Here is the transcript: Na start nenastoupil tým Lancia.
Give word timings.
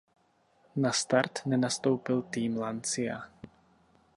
Na 0.81 0.91
start 1.01 1.33
nenastoupil 1.49 2.17
tým 2.33 2.51
Lancia. 2.63 3.17